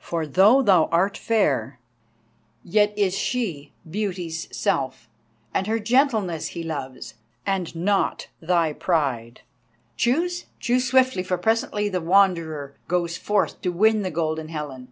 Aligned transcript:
For 0.00 0.26
though 0.26 0.60
thou 0.60 0.84
art 0.92 1.16
fair, 1.16 1.80
yet 2.62 2.92
is 2.94 3.16
she 3.16 3.72
Beauty's 3.90 4.54
self, 4.54 5.08
and 5.54 5.66
her 5.66 5.78
gentleness 5.78 6.48
he 6.48 6.62
loves, 6.62 7.14
and 7.46 7.74
not 7.74 8.26
thy 8.38 8.74
pride. 8.74 9.40
Choose, 9.96 10.44
choose 10.60 10.84
swiftly 10.86 11.22
for 11.22 11.38
presently 11.38 11.88
the 11.88 12.02
Wanderer 12.02 12.74
goes 12.86 13.16
forth 13.16 13.62
to 13.62 13.70
win 13.72 14.02
the 14.02 14.10
Golden 14.10 14.48
Helen." 14.48 14.88